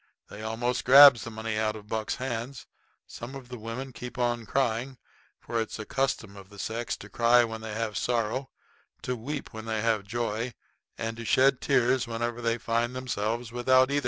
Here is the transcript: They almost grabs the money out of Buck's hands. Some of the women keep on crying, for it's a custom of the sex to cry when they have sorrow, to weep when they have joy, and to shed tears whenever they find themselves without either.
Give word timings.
They 0.31 0.41
almost 0.41 0.83
grabs 0.83 1.21
the 1.23 1.29
money 1.29 1.59
out 1.59 1.75
of 1.75 1.85
Buck's 1.87 2.15
hands. 2.15 2.65
Some 3.05 3.35
of 3.35 3.49
the 3.49 3.57
women 3.59 3.93
keep 3.93 4.17
on 4.17 4.47
crying, 4.47 4.97
for 5.39 5.61
it's 5.61 5.77
a 5.77 5.85
custom 5.85 6.35
of 6.35 6.49
the 6.49 6.57
sex 6.57 6.97
to 6.97 7.07
cry 7.07 7.43
when 7.43 7.61
they 7.61 7.75
have 7.75 7.95
sorrow, 7.95 8.49
to 9.03 9.15
weep 9.15 9.53
when 9.53 9.65
they 9.65 9.81
have 9.83 10.03
joy, 10.07 10.55
and 10.97 11.17
to 11.17 11.23
shed 11.23 11.61
tears 11.61 12.07
whenever 12.07 12.41
they 12.41 12.57
find 12.57 12.95
themselves 12.95 13.51
without 13.51 13.91
either. 13.91 13.99